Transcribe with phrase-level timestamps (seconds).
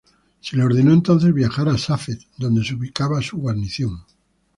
[0.39, 4.03] Se le ordenó entonces viajar a Safed, donde se ubicaba su guarnición.